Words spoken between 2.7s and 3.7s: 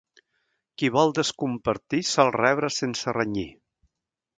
sense renyir.